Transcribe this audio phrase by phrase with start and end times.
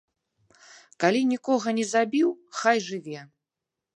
[1.03, 2.29] Калі нікога не забіў,
[2.61, 3.21] хай жыве.